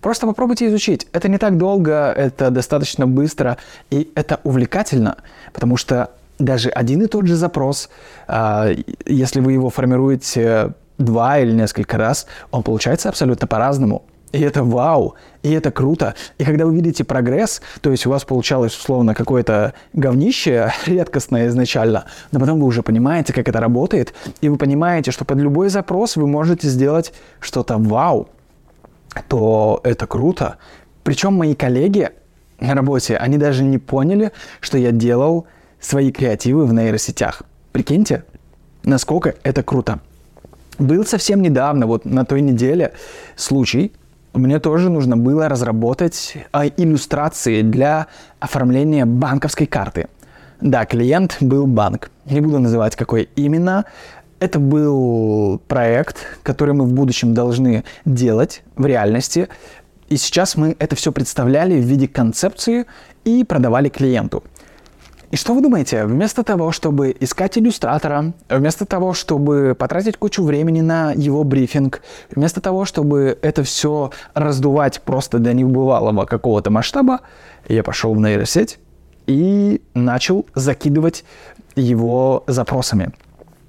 Просто 0.00 0.26
попробуйте 0.26 0.68
изучить. 0.68 1.08
Это 1.12 1.28
не 1.28 1.38
так 1.38 1.56
долго, 1.56 2.12
это 2.16 2.50
достаточно 2.50 3.06
быстро, 3.06 3.56
и 3.90 4.10
это 4.14 4.38
увлекательно, 4.44 5.16
потому 5.52 5.76
что 5.76 6.10
даже 6.38 6.68
один 6.68 7.02
и 7.02 7.06
тот 7.06 7.26
же 7.26 7.34
запрос, 7.34 7.90
а, 8.28 8.70
если 9.04 9.40
вы 9.40 9.54
его 9.54 9.70
формируете 9.70 10.74
два 10.98 11.38
или 11.38 11.52
несколько 11.52 11.98
раз, 11.98 12.26
он 12.52 12.62
получается 12.62 13.08
абсолютно 13.08 13.46
по-разному. 13.48 14.04
И 14.32 14.40
это 14.40 14.62
вау, 14.62 15.14
и 15.42 15.50
это 15.52 15.70
круто. 15.70 16.14
И 16.36 16.44
когда 16.44 16.66
вы 16.66 16.74
видите 16.74 17.02
прогресс, 17.02 17.62
то 17.80 17.90
есть 17.90 18.06
у 18.06 18.10
вас 18.10 18.24
получалось 18.24 18.76
условно 18.76 19.14
какое-то 19.14 19.72
говнище 19.94 20.72
редкостное 20.86 21.48
изначально, 21.48 22.04
но 22.30 22.40
потом 22.40 22.60
вы 22.60 22.66
уже 22.66 22.82
понимаете, 22.82 23.32
как 23.32 23.48
это 23.48 23.58
работает, 23.58 24.12
и 24.42 24.48
вы 24.48 24.56
понимаете, 24.56 25.12
что 25.12 25.24
под 25.24 25.38
любой 25.38 25.70
запрос 25.70 26.16
вы 26.16 26.26
можете 26.26 26.68
сделать 26.68 27.14
что-то 27.40 27.78
вау 27.78 28.28
то 29.28 29.80
это 29.84 30.06
круто. 30.06 30.58
Причем 31.02 31.34
мои 31.34 31.54
коллеги 31.54 32.10
на 32.60 32.74
работе, 32.74 33.16
они 33.16 33.38
даже 33.38 33.64
не 33.64 33.78
поняли, 33.78 34.32
что 34.60 34.78
я 34.78 34.92
делал 34.92 35.46
свои 35.80 36.12
креативы 36.12 36.66
в 36.66 36.72
нейросетях. 36.72 37.42
Прикиньте, 37.72 38.24
насколько 38.84 39.34
это 39.42 39.62
круто. 39.62 40.00
Был 40.78 41.04
совсем 41.04 41.42
недавно, 41.42 41.86
вот 41.86 42.04
на 42.04 42.24
той 42.24 42.40
неделе, 42.40 42.92
случай, 43.36 43.92
мне 44.38 44.58
тоже 44.60 44.90
нужно 44.90 45.16
было 45.16 45.48
разработать 45.48 46.36
а, 46.52 46.66
иллюстрации 46.66 47.62
для 47.62 48.06
оформления 48.40 49.04
банковской 49.04 49.66
карты. 49.66 50.08
Да, 50.60 50.84
клиент 50.86 51.36
был 51.40 51.66
банк. 51.66 52.10
Не 52.24 52.40
буду 52.40 52.58
называть, 52.58 52.96
какой 52.96 53.28
именно. 53.36 53.84
Это 54.40 54.58
был 54.58 55.60
проект, 55.68 56.18
который 56.42 56.74
мы 56.74 56.84
в 56.84 56.92
будущем 56.92 57.34
должны 57.34 57.84
делать 58.04 58.62
в 58.76 58.86
реальности. 58.86 59.48
И 60.08 60.16
сейчас 60.16 60.56
мы 60.56 60.74
это 60.78 60.96
все 60.96 61.12
представляли 61.12 61.74
в 61.74 61.84
виде 61.84 62.08
концепции 62.08 62.86
и 63.24 63.44
продавали 63.44 63.88
клиенту. 63.88 64.42
И 65.30 65.36
что 65.36 65.52
вы 65.52 65.60
думаете? 65.60 66.06
Вместо 66.06 66.42
того, 66.42 66.72
чтобы 66.72 67.14
искать 67.20 67.58
иллюстратора, 67.58 68.32
вместо 68.48 68.86
того, 68.86 69.12
чтобы 69.12 69.76
потратить 69.78 70.16
кучу 70.16 70.42
времени 70.42 70.80
на 70.80 71.12
его 71.12 71.44
брифинг, 71.44 72.00
вместо 72.34 72.62
того, 72.62 72.86
чтобы 72.86 73.38
это 73.42 73.62
все 73.62 74.10
раздувать 74.32 75.02
просто 75.02 75.38
до 75.38 75.52
небывалого 75.52 76.24
какого-то 76.24 76.70
масштаба, 76.70 77.20
я 77.68 77.82
пошел 77.82 78.14
в 78.14 78.18
нейросеть 78.18 78.78
и 79.26 79.82
начал 79.92 80.46
закидывать 80.54 81.24
его 81.76 82.44
запросами. 82.46 83.12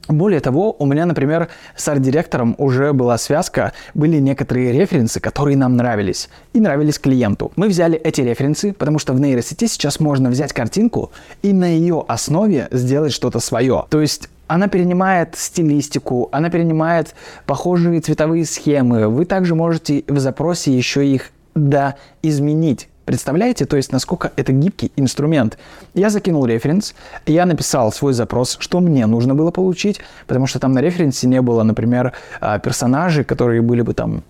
Более 0.09 0.39
того, 0.39 0.75
у 0.79 0.87
меня, 0.87 1.05
например, 1.05 1.49
с 1.75 1.87
арт-директором 1.87 2.55
уже 2.57 2.93
была 2.93 3.19
связка, 3.19 3.73
были 3.93 4.17
некоторые 4.17 4.71
референсы, 4.71 5.19
которые 5.19 5.55
нам 5.55 5.77
нравились 5.77 6.29
и 6.51 6.59
нравились 6.59 6.97
клиенту. 6.97 7.51
Мы 7.55 7.67
взяли 7.67 7.95
эти 7.95 8.21
референсы, 8.21 8.73
потому 8.73 8.97
что 8.97 9.13
в 9.13 9.19
нейросети 9.19 9.67
сейчас 9.67 9.99
можно 9.99 10.31
взять 10.31 10.51
картинку 10.51 11.11
и 11.43 11.53
на 11.53 11.65
ее 11.65 12.03
основе 12.07 12.67
сделать 12.71 13.13
что-то 13.13 13.39
свое. 13.39 13.85
То 13.91 14.01
есть 14.01 14.29
она 14.47 14.67
перенимает 14.67 15.35
стилистику, 15.37 16.29
она 16.31 16.49
перенимает 16.49 17.13
похожие 17.45 18.01
цветовые 18.01 18.45
схемы. 18.45 19.09
Вы 19.09 19.25
также 19.25 19.53
можете 19.53 20.03
в 20.07 20.17
запросе 20.17 20.75
еще 20.75 21.05
их 21.05 21.29
да 21.53 21.95
изменить. 22.23 22.89
Представляете, 23.09 23.65
то 23.65 23.75
есть 23.75 23.91
насколько 23.91 24.31
это 24.35 24.51
гибкий 24.51 24.91
инструмент. 24.95 25.57
Я 25.95 26.11
закинул 26.11 26.45
референс, 26.45 26.93
я 27.25 27.47
написал 27.47 27.91
свой 27.91 28.13
запрос, 28.13 28.57
что 28.59 28.81
мне 28.81 29.07
нужно 29.07 29.33
было 29.33 29.49
получить, 29.49 29.99
потому 30.27 30.45
что 30.45 30.59
там 30.59 30.73
на 30.73 30.79
референсе 30.79 31.25
не 31.27 31.41
было, 31.41 31.63
например, 31.63 32.13
а, 32.39 32.59
персонажей, 32.59 33.23
которые 33.23 33.63
были 33.63 33.81
бы 33.81 33.95
там 33.95 34.21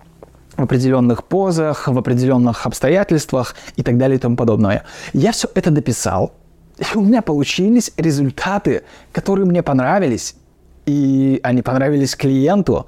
в 0.56 0.64
определенных 0.64 1.26
позах, 1.26 1.90
в 1.90 1.98
определенных 1.98 2.66
обстоятельствах 2.66 3.54
и 3.76 3.84
так 3.84 3.98
далее 3.98 4.16
и 4.16 4.20
тому 4.20 4.38
подобное. 4.38 4.86
Я 5.12 5.34
все 5.34 5.50
это 5.56 5.72
дописал, 5.72 6.32
и 6.78 6.98
у 6.98 7.02
меня 7.02 7.22
получились 7.22 7.92
результаты, 7.98 8.84
которые 9.12 9.46
мне 9.46 9.62
понравились, 9.62 10.36
и 10.86 11.42
они 11.44 11.62
понравились 11.64 12.16
клиенту, 12.16 12.88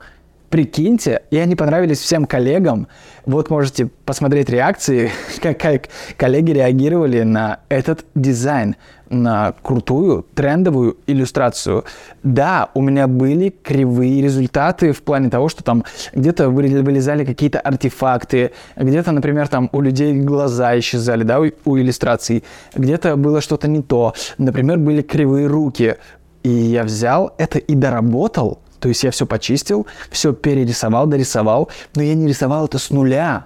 Прикиньте, 0.51 1.21
и 1.31 1.37
они 1.37 1.55
понравились 1.55 1.99
всем 1.99 2.25
коллегам. 2.25 2.89
Вот 3.25 3.49
можете 3.49 3.85
посмотреть 4.03 4.49
реакции, 4.49 5.09
как, 5.41 5.57
как 5.57 5.83
коллеги 6.17 6.51
реагировали 6.51 7.21
на 7.21 7.59
этот 7.69 8.03
дизайн, 8.15 8.75
на 9.09 9.53
крутую 9.63 10.25
трендовую 10.35 10.97
иллюстрацию. 11.07 11.85
Да, 12.21 12.69
у 12.73 12.81
меня 12.81 13.07
были 13.07 13.47
кривые 13.63 14.21
результаты 14.21 14.91
в 14.91 15.01
плане 15.03 15.29
того, 15.29 15.47
что 15.47 15.63
там 15.63 15.85
где-то 16.13 16.49
вылезали 16.49 17.23
какие-то 17.23 17.61
артефакты, 17.61 18.51
где-то, 18.75 19.13
например, 19.13 19.47
там 19.47 19.69
у 19.71 19.79
людей 19.79 20.13
глаза 20.19 20.77
исчезали, 20.77 21.23
да, 21.23 21.39
у, 21.39 21.49
у 21.63 21.77
иллюстраций, 21.77 22.43
где-то 22.75 23.15
было 23.15 23.39
что-то 23.39 23.69
не 23.69 23.81
то. 23.81 24.15
Например, 24.37 24.77
были 24.77 25.01
кривые 25.01 25.47
руки. 25.47 25.95
И 26.43 26.49
я 26.49 26.83
взял 26.83 27.33
это 27.37 27.57
и 27.57 27.73
доработал– 27.73 28.59
то 28.81 28.89
есть 28.89 29.03
я 29.03 29.11
все 29.11 29.25
почистил, 29.25 29.85
все 30.09 30.33
перерисовал, 30.33 31.05
дорисовал, 31.05 31.69
но 31.95 32.01
я 32.01 32.15
не 32.15 32.27
рисовал 32.27 32.65
это 32.65 32.79
с 32.79 32.89
нуля. 32.89 33.45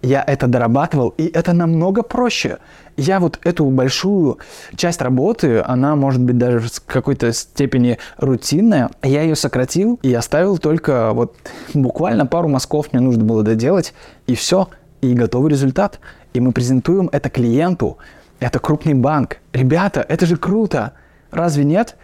Я 0.00 0.22
это 0.26 0.46
дорабатывал, 0.46 1.08
и 1.18 1.26
это 1.26 1.52
намного 1.52 2.02
проще. 2.02 2.58
Я 2.96 3.20
вот 3.20 3.40
эту 3.42 3.66
большую 3.66 4.38
часть 4.76 5.02
работы, 5.02 5.60
она 5.60 5.96
может 5.96 6.22
быть 6.22 6.38
даже 6.38 6.60
в 6.60 6.84
какой-то 6.86 7.32
степени 7.32 7.98
рутинная, 8.16 8.90
я 9.02 9.22
ее 9.22 9.34
сократил 9.34 9.98
и 10.02 10.14
оставил 10.14 10.58
только 10.58 11.12
вот 11.12 11.36
буквально 11.74 12.26
пару 12.26 12.48
мазков 12.48 12.92
мне 12.92 13.02
нужно 13.02 13.24
было 13.24 13.42
доделать, 13.42 13.92
и 14.26 14.34
все, 14.34 14.68
и 15.00 15.12
готовый 15.14 15.50
результат. 15.50 16.00
И 16.32 16.40
мы 16.40 16.52
презентуем 16.52 17.08
это 17.12 17.28
клиенту. 17.28 17.98
Это 18.40 18.60
крупный 18.60 18.94
банк. 18.94 19.38
Ребята, 19.52 20.04
это 20.08 20.26
же 20.26 20.36
круто. 20.36 20.92
Разве 21.32 21.64
нет? 21.64 21.96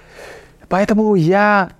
Поэтому 0.68 1.14
я 1.14 1.70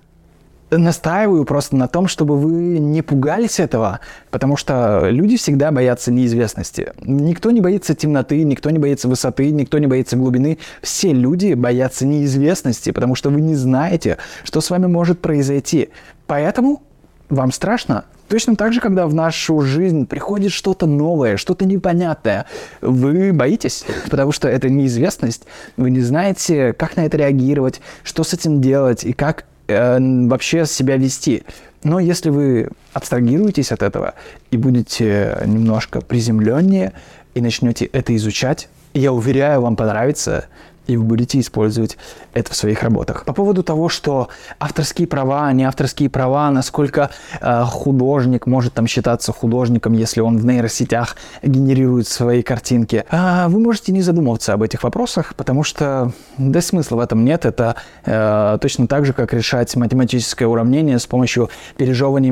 настаиваю 0.71 1.45
просто 1.45 1.75
на 1.75 1.87
том, 1.87 2.07
чтобы 2.07 2.37
вы 2.37 2.79
не 2.79 3.01
пугались 3.01 3.59
этого, 3.59 3.99
потому 4.31 4.57
что 4.57 5.07
люди 5.09 5.37
всегда 5.37 5.71
боятся 5.71 6.11
неизвестности. 6.11 6.93
Никто 7.01 7.51
не 7.51 7.61
боится 7.61 7.95
темноты, 7.95 8.43
никто 8.43 8.69
не 8.69 8.79
боится 8.79 9.07
высоты, 9.07 9.51
никто 9.51 9.77
не 9.77 9.87
боится 9.87 10.17
глубины. 10.17 10.57
Все 10.81 11.13
люди 11.13 11.53
боятся 11.53 12.05
неизвестности, 12.05 12.91
потому 12.91 13.15
что 13.15 13.29
вы 13.29 13.41
не 13.41 13.55
знаете, 13.55 14.17
что 14.43 14.61
с 14.61 14.69
вами 14.69 14.87
может 14.87 15.19
произойти. 15.19 15.89
Поэтому 16.27 16.81
вам 17.29 17.51
страшно. 17.51 18.05
Точно 18.27 18.55
так 18.55 18.73
же, 18.73 18.81
когда 18.81 19.05
в 19.05 19.13
нашу 19.13 19.61
жизнь 19.61 20.07
приходит 20.07 20.51
что-то 20.51 20.87
новое, 20.87 21.37
что-то 21.37 21.65
непонятное, 21.65 22.47
вы 22.81 23.33
боитесь, 23.33 23.85
потому 24.09 24.31
что 24.31 24.47
это 24.47 24.67
неизвестность, 24.67 25.43
вы 25.77 25.91
не 25.91 26.01
знаете, 26.01 26.73
как 26.73 26.95
на 26.97 27.05
это 27.05 27.17
реагировать, 27.17 27.81
что 28.03 28.23
с 28.23 28.33
этим 28.33 28.61
делать 28.61 29.03
и 29.03 29.13
как 29.13 29.45
э, 29.67 30.27
вообще 30.27 30.65
себя 30.65 30.97
вести. 30.97 31.43
Но 31.83 31.99
если 31.99 32.29
вы 32.29 32.69
абстрагируетесь 32.93 33.71
от 33.71 33.83
этого 33.83 34.15
и 34.51 34.57
будете 34.57 35.37
немножко 35.45 36.01
приземленнее 36.01 36.93
и 37.35 37.41
начнете 37.41 37.85
это 37.85 38.15
изучать, 38.15 38.69
я 38.93 39.11
уверяю, 39.11 39.61
вам 39.61 39.75
понравится, 39.75 40.45
и 40.87 40.97
вы 40.97 41.03
будете 41.03 41.39
использовать 41.39 41.97
это 42.33 42.51
в 42.51 42.55
своих 42.55 42.83
работах. 42.83 43.25
По 43.25 43.33
поводу 43.33 43.63
того, 43.63 43.89
что 43.89 44.29
авторские 44.59 45.07
права, 45.07 45.51
не 45.53 45.63
авторские 45.63 46.09
права, 46.09 46.51
насколько 46.51 47.09
э, 47.41 47.63
художник 47.63 48.45
может 48.45 48.73
там 48.73 48.87
считаться 48.87 49.31
художником, 49.31 49.93
если 49.93 50.21
он 50.21 50.37
в 50.37 50.45
нейросетях 50.45 51.15
генерирует 51.43 52.07
свои 52.07 52.41
картинки, 52.41 53.05
э, 53.09 53.47
вы 53.47 53.59
можете 53.59 53.91
не 53.91 54.01
задумываться 54.01 54.53
об 54.53 54.63
этих 54.63 54.83
вопросах, 54.83 55.35
потому 55.35 55.63
что 55.63 56.11
да 56.37 56.61
смысла 56.61 56.97
в 56.97 56.99
этом 56.99 57.25
нет. 57.25 57.45
Это 57.45 57.75
э, 58.05 58.57
точно 58.61 58.87
так 58.87 59.05
же, 59.05 59.13
как 59.13 59.33
решать 59.33 59.75
математическое 59.75 60.45
уравнение 60.45 60.99
с 60.99 61.05
помощью 61.05 61.49
пережевывания 61.77 62.25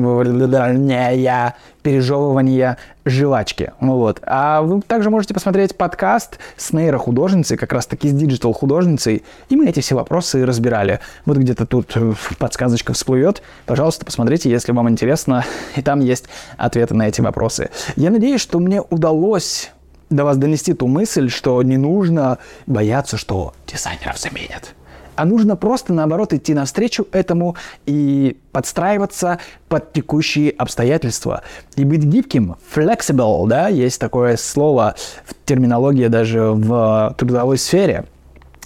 пережевывания 1.82 2.78
жвачки. 3.04 3.72
Вот. 3.80 4.20
А 4.22 4.62
вы 4.62 4.80
также 4.82 5.10
можете 5.10 5.34
посмотреть 5.34 5.76
подкаст 5.76 6.38
с 6.56 6.72
нейрохудожницей, 6.72 7.56
как 7.56 7.72
раз 7.72 7.86
таки 7.86 8.08
с 8.08 8.12
диджитал 8.12 8.52
художницей, 8.52 9.24
и 9.48 9.56
мы 9.56 9.66
эти 9.66 9.80
все 9.80 9.94
вопросы 9.94 10.44
разбирали. 10.44 11.00
Вот 11.26 11.36
где-то 11.36 11.66
тут 11.66 11.96
подсказочка 12.38 12.92
всплывет. 12.92 13.42
Пожалуйста, 13.66 14.04
посмотрите, 14.04 14.50
если 14.50 14.72
вам 14.72 14.88
интересно, 14.88 15.44
и 15.76 15.82
там 15.82 16.00
есть 16.00 16.26
ответы 16.56 16.94
на 16.94 17.08
эти 17.08 17.20
вопросы. 17.20 17.70
Я 17.96 18.10
надеюсь, 18.10 18.40
что 18.40 18.58
мне 18.58 18.80
удалось 18.80 19.70
до 20.10 20.24
вас 20.24 20.36
донести 20.36 20.74
ту 20.74 20.86
мысль, 20.86 21.28
что 21.28 21.62
не 21.62 21.76
нужно 21.76 22.38
бояться, 22.66 23.16
что 23.16 23.54
дизайнеров 23.66 24.18
заменят 24.18 24.74
а 25.16 25.24
нужно 25.24 25.56
просто, 25.56 25.92
наоборот, 25.92 26.32
идти 26.32 26.54
навстречу 26.54 27.06
этому 27.12 27.56
и 27.86 28.36
подстраиваться 28.52 29.38
под 29.68 29.92
текущие 29.92 30.50
обстоятельства. 30.50 31.42
И 31.76 31.84
быть 31.84 32.04
гибким, 32.04 32.56
flexible, 32.74 33.46
да, 33.46 33.68
есть 33.68 34.00
такое 34.00 34.36
слово 34.36 34.94
в 35.24 35.34
терминологии 35.44 36.08
даже 36.08 36.42
в 36.42 37.14
трудовой 37.18 37.58
сфере. 37.58 38.04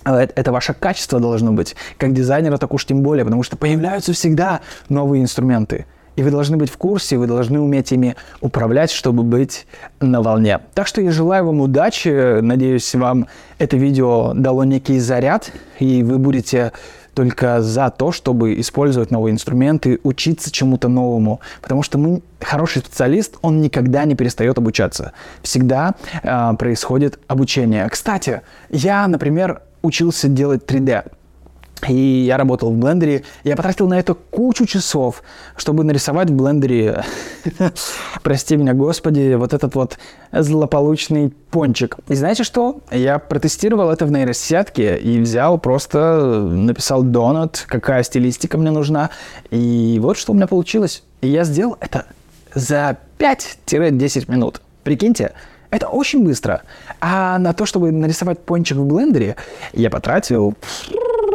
Это 0.05 0.52
ваше 0.52 0.73
качество 0.75 1.21
должно 1.21 1.52
быть, 1.52 1.76
как 1.99 2.14
дизайнера, 2.14 2.57
так 2.57 2.73
уж 2.73 2.87
тем 2.87 3.02
более, 3.02 3.25
потому 3.25 3.43
что 3.43 3.57
появляются 3.57 4.12
всегда 4.12 4.61
новые 4.88 5.23
инструменты. 5.23 5.87
И 6.19 6.23
вы 6.25 6.33
должны 6.33 6.57
быть 6.57 6.69
в 6.69 6.77
курсе, 6.77 7.17
вы 7.17 7.29
должны 7.29 7.61
уметь 7.61 7.93
ими 7.93 8.17
управлять, 8.41 8.91
чтобы 8.91 9.23
быть 9.23 9.69
на 10.01 10.21
волне. 10.21 10.59
Так 10.75 10.89
что 10.89 11.01
я 11.01 11.13
желаю 11.13 11.47
вам 11.47 11.61
удачи. 11.61 12.41
Надеюсь, 12.41 12.93
вам 12.97 13.29
это 13.59 13.77
видео 13.77 14.33
дало 14.35 14.65
некий 14.65 14.99
заряд, 14.99 15.53
и 15.79 16.03
вы 16.03 16.19
будете 16.19 16.73
только 17.15 17.63
за 17.63 17.91
то, 17.91 18.11
чтобы 18.11 18.59
использовать 18.61 19.13
новые 19.13 19.33
инструменты, 19.33 20.01
учиться 20.03 20.51
чему-то 20.51 20.89
новому. 20.89 21.39
Потому 21.63 21.85
что 21.85 21.99
мы, 21.99 22.21
хороший 22.41 22.79
специалист, 22.81 23.37
он 23.41 23.61
никогда 23.61 24.05
не 24.05 24.17
перестает 24.17 24.59
обучаться. 24.59 25.13
Всегда 25.43 25.95
э, 26.25 26.53
происходит 26.59 27.21
обучение. 27.29 27.89
Кстати, 27.89 28.43
я, 28.71 29.07
например, 29.07 29.63
учился 29.83 30.27
делать 30.27 30.65
3D. 30.65 31.13
И 31.87 32.25
я 32.26 32.37
работал 32.37 32.73
в 32.73 32.76
блендере. 32.76 33.25
Я 33.44 33.56
потратил 33.56 33.88
на 33.88 33.99
это 33.99 34.14
кучу 34.14 34.66
часов, 34.66 35.23
чтобы 35.56 35.85
нарисовать 35.85 36.30
в 36.30 36.35
блендере, 36.35 37.04
прости 38.23 38.56
меня, 38.56 38.75
господи, 38.75 39.35
вот 39.35 39.54
этот 39.54 39.75
вот 39.75 39.99
злополучный 40.32 41.32
пончик. 41.50 41.97
И 42.08 42.14
знаете 42.14 42.42
что? 42.42 42.80
Я 42.90 43.18
протестировал 43.18 43.90
это 43.90 44.06
в 44.06 44.11
нейросетке 44.11 44.99
и 44.99 45.20
взял 45.20 45.58
просто, 45.58 46.40
написал 46.50 47.02
донат, 47.02 47.64
какая 47.68 48.02
стилистика 48.02 48.58
мне 48.58 48.70
нужна. 48.70 49.11
И 49.50 49.99
вот 50.02 50.18
что 50.18 50.32
у 50.32 50.35
меня 50.35 50.47
получилось. 50.47 51.04
И 51.20 51.28
я 51.28 51.44
сделал 51.44 51.76
это 51.80 52.06
за 52.54 52.99
5-10 53.18 54.30
минут. 54.30 54.61
Прикиньте, 54.82 55.32
это 55.70 55.88
очень 55.88 56.25
быстро. 56.25 56.62
А 57.00 57.38
на 57.38 57.52
то, 57.52 57.66
чтобы 57.66 57.92
нарисовать 57.92 58.40
пончик 58.40 58.78
в 58.78 58.85
блендере, 58.85 59.37
я 59.73 59.90
потратил 59.90 60.54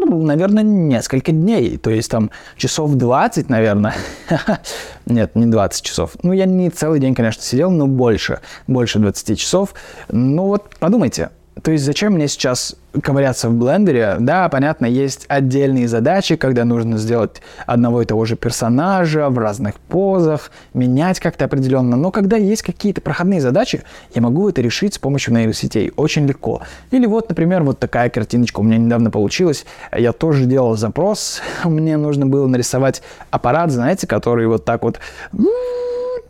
наверное, 0.06 0.64
несколько 0.64 1.32
дней. 1.32 1.78
То 1.78 1.90
есть 1.90 2.10
там 2.12 2.32
часов 2.58 2.96
20, 2.96 3.50
наверное. 3.50 3.96
Нет, 5.06 5.36
не 5.36 5.46
20 5.46 5.84
часов. 5.84 6.12
Ну, 6.24 6.34
я 6.34 6.46
не 6.46 6.70
целый 6.70 7.00
день, 7.00 7.16
конечно, 7.16 7.42
сидел, 7.42 7.72
но 7.72 7.88
больше. 7.88 8.40
Больше 8.68 9.00
20 9.00 9.40
часов. 9.40 9.74
Ну 10.10 10.46
вот, 10.46 10.76
подумайте, 10.80 11.30
то 11.62 11.72
есть 11.72 11.84
зачем 11.84 12.14
мне 12.14 12.28
сейчас 12.28 12.76
ковыряться 13.02 13.48
в 13.50 13.54
блендере? 13.54 14.18
Да, 14.20 14.50
понятно, 14.50 14.88
есть 14.88 15.26
отдельные 15.28 15.88
задачи, 15.88 16.36
когда 16.36 16.66
нужно 16.66 16.98
сделать 16.98 17.42
одного 17.68 18.02
и 18.02 18.06
того 18.06 18.26
же 18.26 18.36
персонажа 18.36 19.30
в 19.30 19.38
разных 19.38 19.76
позах, 19.76 20.52
менять 20.74 21.20
как-то 21.20 21.46
определенно. 21.46 21.96
Но 21.96 22.12
когда 22.12 22.38
есть 22.38 22.64
какие-то 22.64 23.02
проходные 23.02 23.40
задачи, 23.40 23.84
я 24.16 24.22
могу 24.22 24.50
это 24.50 24.62
решить 24.62 24.96
с 24.96 24.98
помощью 24.98 25.34
нейросетей 25.36 25.92
очень 25.96 26.26
легко. 26.26 26.64
Или 26.90 27.06
вот, 27.06 27.30
например, 27.30 27.64
вот 27.64 27.78
такая 27.78 28.10
картиночка 28.10 28.60
у 28.60 28.64
меня 28.64 28.78
недавно 28.78 29.12
получилась. 29.12 29.66
Я 29.96 30.12
тоже 30.12 30.46
делал 30.46 30.76
запрос. 30.76 31.42
Мне 31.64 31.98
нужно 31.98 32.26
было 32.26 32.48
нарисовать 32.48 33.04
аппарат, 33.30 33.72
знаете, 33.72 34.08
который 34.08 34.48
вот 34.48 34.66
так 34.66 34.82
вот 34.84 35.00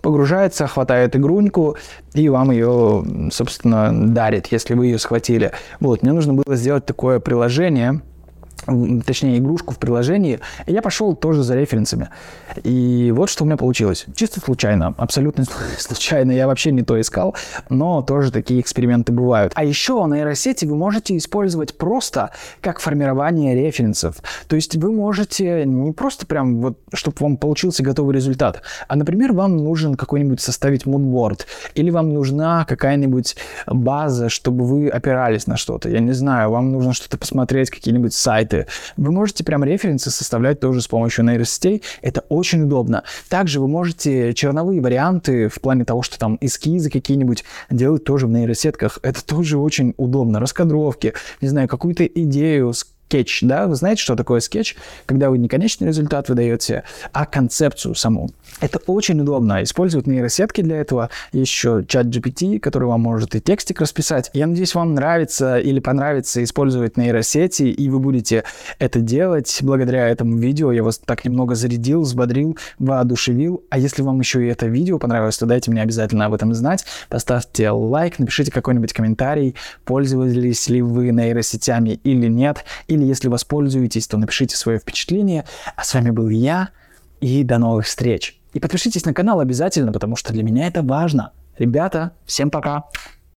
погружается, 0.04 0.68
хватает 0.68 1.16
игруньку 1.16 1.78
и 2.14 2.30
вам 2.30 2.52
ее, 2.52 3.04
собственно, 3.32 3.90
дарит, 3.92 4.48
если 4.52 4.76
вы 4.76 4.88
ее 4.88 5.00
схватили. 5.00 5.54
Вот, 5.80 6.04
мне 6.04 6.12
нужно 6.12 6.34
было 6.34 6.56
сделать 6.56 6.86
такое 6.86 7.20
приложение, 7.20 8.02
точнее, 9.06 9.38
игрушку 9.38 9.74
в 9.74 9.78
приложении, 9.78 10.40
я 10.68 10.82
пошел 10.82 11.16
тоже 11.16 11.44
за 11.44 11.56
референсами. 11.56 12.10
И 12.64 13.12
вот 13.16 13.30
что 13.30 13.44
у 13.44 13.48
меня 13.48 13.58
получилось. 13.58 14.06
Чисто 14.16 14.40
случайно, 14.40 14.94
абсолютно 14.98 15.46
случайно, 15.78 16.32
я 16.32 16.48
вообще 16.48 16.72
не 16.72 16.84
то 16.84 17.00
искал, 17.00 17.36
но 17.70 18.02
тоже 18.02 18.32
такие 18.32 18.62
эксперименты 18.62 19.12
бывают. 19.12 19.54
А 19.56 19.64
еще 19.64 20.06
нейросети 20.08 20.66
вы 20.66 20.76
можете 20.76 21.18
использовать 21.18 21.78
просто 21.78 22.32
как 22.62 22.80
формирование 22.80 23.56
референсов. 23.56 24.18
То 24.48 24.56
есть 24.56 24.76
вы 24.76 24.92
можете 24.92 25.66
не 25.66 25.92
просто 25.92 26.26
прям 26.26 26.62
вот, 26.62 26.80
чтобы 26.94 27.18
вам 27.20 27.38
получился 27.38 27.84
готовый 27.84 28.16
результат, 28.16 28.62
а, 28.88 28.96
например, 28.96 29.34
вам 29.34 29.58
нужен 29.58 29.96
какой-нибудь 29.96 30.40
составить 30.40 30.86
мудборд, 30.86 31.48
или 31.76 31.90
вам 31.90 32.14
нужна 32.14 32.66
какая-нибудь 32.66 33.36
база, 33.68 34.30
чтобы 34.30 34.66
вы 34.66 34.90
опирались 34.90 35.48
на 35.48 35.58
что-то. 35.58 35.90
Я 35.90 36.00
не 36.00 36.14
знаю, 36.14 36.52
вам 36.52 36.72
нужно 36.72 36.94
что-то 36.94 37.18
посмотреть, 37.18 37.70
какие-нибудь 37.70 38.14
сайты, 38.14 38.43
сайты. 38.44 38.68
Вы 38.98 39.12
можете 39.12 39.44
прям 39.44 39.64
референсы 39.64 40.12
составлять 40.12 40.60
тоже 40.60 40.82
с 40.82 40.88
помощью 40.88 41.26
нейросетей. 41.26 41.82
Это 42.02 42.22
очень 42.30 42.64
удобно. 42.64 43.04
Также 43.30 43.60
вы 43.60 43.68
можете 43.68 44.34
черновые 44.34 44.82
варианты 44.82 45.50
в 45.50 45.60
плане 45.62 45.86
того, 45.86 46.02
что 46.02 46.20
там 46.20 46.38
эскизы 46.41 46.89
какие-нибудь 46.89 47.44
делать 47.70 48.04
тоже 48.04 48.28
в 48.28 48.32
нейросетках. 48.32 49.00
Это 49.04 49.26
тоже 49.26 49.58
очень 49.58 49.94
удобно. 49.98 50.39
Раскадровки, 50.39 51.13
не 51.41 51.48
знаю, 51.48 51.67
какую-то 51.67 52.06
идею, 52.06 52.74
скетч, 53.13 53.42
да? 53.44 53.68
Вы 53.68 53.76
знаете, 53.76 54.02
что 54.02 54.16
такое 54.16 54.39
скетч? 54.39 54.76
Когда 55.06 55.30
вы 55.30 55.38
не 55.38 55.48
конечный 55.48 55.88
результат 55.88 56.30
выдаете, 56.30 56.84
а 57.12 57.26
концепцию 57.26 57.96
саму. 57.96 58.30
Это 58.60 58.80
очень 58.88 59.20
удобно. 59.22 59.62
Использовать 59.63 60.08
нейросетки 60.08 60.62
для 60.62 60.78
этого. 60.78 61.10
Еще 61.32 61.86
ChatGPT, 61.88 62.60
который 62.60 62.88
вам 62.88 63.02
может 63.02 63.36
и 63.36 63.42
текстик 63.42 63.82
расписать. 63.82 64.32
Я 64.34 64.48
надеюсь, 64.48 64.74
вам 64.74 64.96
нравится 64.96 65.60
или 65.60 65.80
понравится 65.80 66.44
использовать 66.44 66.98
нейросети, 66.98 67.63
и 67.63 67.89
вы 67.89 68.00
будете 68.00 68.44
это 68.80 69.00
делать. 69.00 69.60
Благодаря 69.62 70.08
этому 70.08 70.38
видео 70.38 70.72
я 70.72 70.84
вас 70.84 70.98
так 70.98 71.26
немного 71.26 71.56
зарядил, 71.56 72.02
взбодрил, 72.02 72.58
воодушевил. 72.80 73.63
А 73.70 73.78
если 73.78 74.02
вам 74.02 74.20
еще 74.20 74.44
и 74.44 74.48
это 74.48 74.66
видео 74.66 74.98
понравилось, 74.98 75.38
то 75.38 75.46
дайте 75.46 75.70
мне 75.72 75.82
обязательно 75.82 76.26
об 76.26 76.34
этом 76.34 76.54
знать. 76.54 76.86
Поставьте 77.10 77.70
лайк, 77.70 78.18
напишите 78.18 78.52
какой-нибудь 78.52 78.94
комментарий, 78.94 79.56
пользовались 79.86 80.68
ли 80.70 80.82
вы 80.82 81.12
нейросетями 81.12 82.00
или 82.04 82.28
нет, 82.28 82.63
или 82.93 83.03
если 83.03 83.27
воспользуетесь, 83.27 84.08
то 84.08 84.17
напишите 84.17 84.56
свое 84.56 84.79
впечатление. 84.79 85.45
А 85.75 85.84
с 85.84 85.93
вами 85.93 86.12
был 86.12 86.29
я, 86.29 86.69
и 87.21 87.43
до 87.43 87.58
новых 87.58 87.86
встреч. 87.86 88.39
И 88.53 88.60
подпишитесь 88.60 89.06
на 89.06 89.13
канал 89.13 89.39
обязательно, 89.39 89.91
потому 89.91 90.15
что 90.15 90.34
для 90.34 90.43
меня 90.43 90.67
это 90.67 90.82
важно. 90.82 91.32
Ребята, 91.58 92.12
всем 92.25 92.49
пока! 92.51 92.86